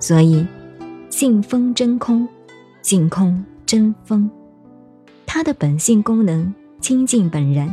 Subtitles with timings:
[0.00, 0.46] 所以，
[1.10, 2.26] 性风真空，
[2.80, 4.28] 性空真风。
[5.26, 7.72] 它的本性功能清净本然，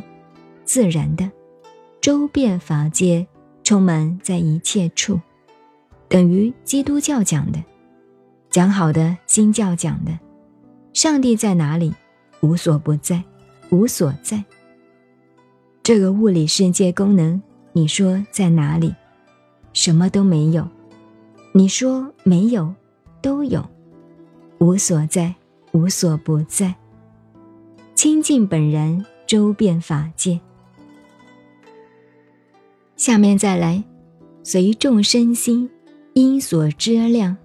[0.65, 1.31] 自然的，
[2.01, 3.25] 周遍法界，
[3.63, 5.19] 充满在一切处，
[6.09, 7.63] 等于基督教讲的，
[8.49, 10.11] 讲好的新教讲的，
[10.91, 11.93] 上帝在哪里？
[12.41, 13.23] 无所不在，
[13.71, 14.43] 无所在。
[15.81, 17.41] 这个物理世界功能，
[17.71, 18.93] 你说在哪里？
[19.71, 20.67] 什么都没有。
[21.53, 22.73] 你说没有，
[23.21, 23.65] 都有。
[24.59, 25.35] 无所在，
[25.71, 26.75] 无所不在。
[27.95, 30.39] 清净本然，周遍法界。
[32.95, 33.83] 下面再来，
[34.43, 35.69] 随众生心，
[36.13, 37.37] 因所知量。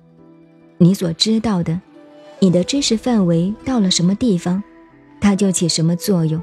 [0.78, 1.80] 你所知道的，
[2.40, 4.62] 你的知识范围到了什么地方？
[5.20, 6.42] 它就起什么作用？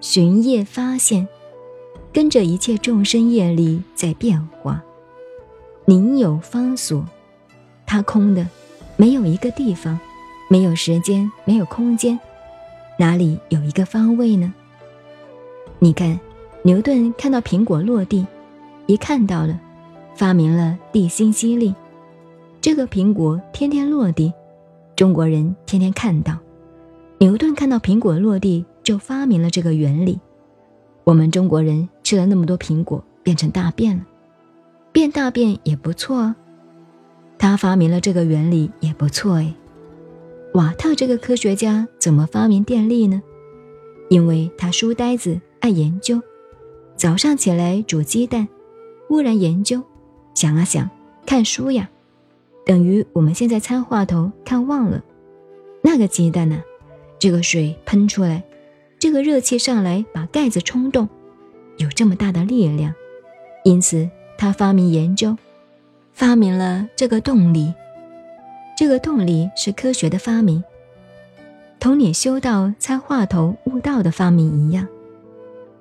[0.00, 1.26] 寻业发现，
[2.12, 4.82] 跟着一切众生业力在变化。
[5.88, 7.04] 宁有方所？
[7.86, 8.44] 它空的，
[8.96, 9.96] 没有一个地方，
[10.50, 12.18] 没有时间，没有空间，
[12.98, 14.52] 哪里有一个方位呢？
[15.78, 16.18] 你看，
[16.62, 18.26] 牛顿看到苹果落地，
[18.86, 19.60] 一看到了，
[20.16, 21.72] 发明了地心吸力。
[22.60, 24.32] 这个苹果天天落地，
[24.96, 26.36] 中国人天天看到。
[27.18, 30.18] 牛顿看到苹果落地，就发明了这个原理。
[31.04, 34.02] 我们中国人吃了那么多苹果，变成大便了，
[34.96, 36.36] 变大便也不错啊。
[37.36, 39.52] 他发明了这个原理也不错哎。
[40.54, 43.22] 瓦特这个科学家怎么发明电力呢？
[44.08, 46.18] 因为他书呆子，爱研究，
[46.96, 48.48] 早上起来煮鸡蛋，
[49.06, 49.82] 忽然研究，
[50.34, 50.88] 想啊想，
[51.26, 51.90] 看书呀，
[52.64, 55.04] 等于我们现在参话头看忘了，
[55.82, 56.62] 那个鸡蛋呢？
[57.18, 58.42] 这个水喷出来，
[58.98, 61.06] 这个热气上来把盖子冲动，
[61.76, 62.94] 有这么大的力量，
[63.62, 65.36] 因此他发明研究，
[66.12, 67.72] 发明了这个动力。
[68.76, 70.62] 这个动力是科学的发明，
[71.80, 74.86] 同你修道参话头悟道的发明一样。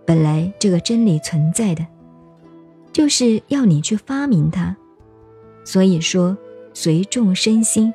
[0.06, 1.86] 本来这个真理存在的，
[2.94, 4.76] 就是要你去发明它。
[5.66, 6.38] 所以说，
[6.74, 7.94] 随众生心，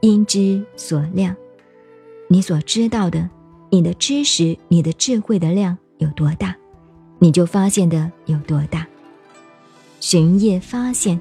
[0.00, 1.36] 因之所量。
[2.28, 3.28] 你所知道的，
[3.68, 6.56] 你的知识、你的智慧的量有多大，
[7.18, 8.86] 你就发现的有多大。
[10.00, 11.20] 寻业发现，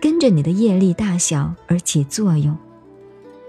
[0.00, 2.56] 跟着你的业力大小而起作用，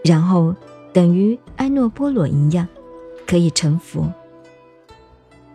[0.03, 0.56] 然后
[0.94, 2.67] 等于安诺波罗一样，
[3.25, 4.07] 可以成佛。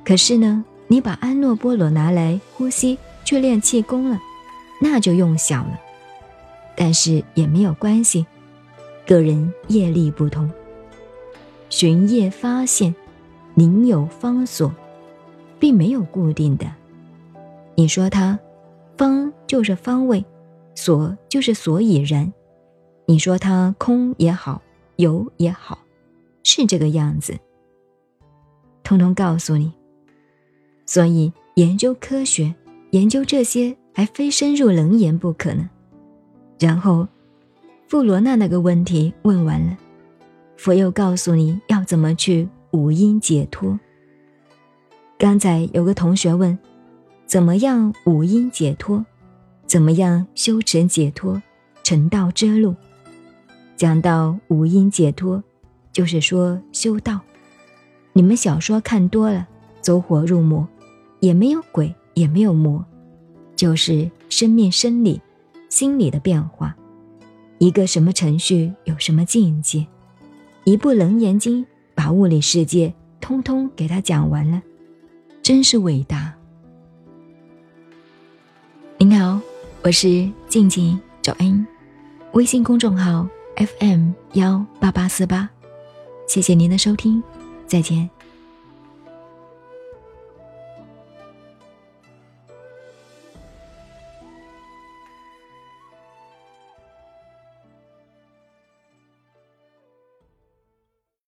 [0.05, 4.21] 可是呢，你把安诺波罗拿来呼吸去练气功了，
[4.81, 5.81] 那就用小了。
[6.77, 8.27] 但是也没有关系，
[9.07, 10.51] 个人业力不同。
[11.69, 12.93] 寻业发现，
[13.55, 14.75] 宁有方所，
[15.61, 16.67] 并没有固定的。
[17.77, 18.39] 你说它，
[19.01, 20.23] 方就是方位，
[20.75, 22.31] 所就是所以然。
[23.07, 24.61] 你说它空也好，
[24.97, 25.79] 有也好，
[26.43, 27.35] 是这个样子。
[28.83, 29.73] 通通告诉你。
[30.85, 32.55] 所以研究科学，
[32.91, 35.71] 研究这些，还非深入冷言不可呢。
[36.59, 37.09] 然后，
[37.89, 39.79] 富罗那那个问题问完了。
[40.59, 43.81] 佛又告诉你要怎么去五音解脱。
[45.17, 46.59] 刚才有个同学问，
[47.31, 49.07] 怎么样五音解脱？
[49.65, 51.41] 怎么样修成解脱？
[51.85, 52.75] 成道之路。
[53.77, 55.41] 讲到五音解脱，
[55.93, 57.21] 就是说修道。
[58.15, 59.47] 你们小说看多了，
[59.81, 60.67] 走火入魔，
[61.21, 62.85] 也没有鬼，也没有魔，
[63.55, 65.21] 就是生命生理、
[65.69, 66.77] 心理的变化。
[67.59, 69.87] 一个什么程序，有什么境界。
[70.65, 71.65] 一部《楞严经》
[71.95, 74.61] 把物理世界通通给他讲完了，
[75.41, 76.30] 真是伟大。
[79.91, 81.67] 我是静静找恩，
[82.35, 85.51] 微信公众号 FM 幺八八四八，
[86.29, 87.21] 谢谢您的收听，
[87.67, 88.09] 再见。